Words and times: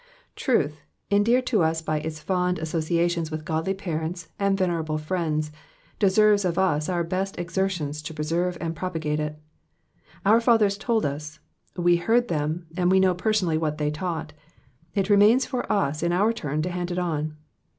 Truth, 0.35 0.81
endeared 1.11 1.45
to 1.45 1.61
us 1.61 1.79
by 1.83 1.99
its 1.99 2.19
fond 2.21 2.57
associations 2.57 3.29
with 3.29 3.45
godly 3.45 3.75
parents 3.75 4.29
and 4.39 4.57
venerable 4.57 4.97
friends, 4.97 5.51
deserves 5.99 6.43
of 6.43 6.57
us 6.57 6.89
our 6.89 7.03
best 7.03 7.37
exertions 7.37 8.01
to 8.01 8.13
preserve 8.15 8.57
and 8.59 8.75
propagate 8.75 9.19
it. 9.19 9.37
Our 10.25 10.41
fathers 10.41 10.75
told 10.79 11.05
us, 11.05 11.37
we 11.77 11.97
heard 11.97 12.29
them, 12.29 12.65
and 12.75 12.89
we 12.89 12.99
know 12.99 13.13
personally 13.13 13.59
what 13.59 13.77
they 13.77 13.91
taught; 13.91 14.33
it 14.95 15.07
remains 15.11 15.45
for 15.45 15.71
us 15.71 16.01
in 16.01 16.11
our 16.11 16.33
turn 16.33 16.63
to 16.63 16.71
hand 16.71 16.89
it 16.89 16.97
on. 16.97 17.37